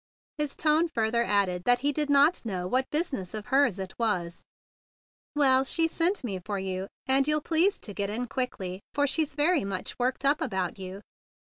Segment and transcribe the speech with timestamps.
[0.39, 4.43] His tone further added that he did not know what business of hers it was.
[5.35, 9.35] "Well, she sent me for you; and you'll please to get in quickly, for she's
[9.35, 11.01] very much worked up about you."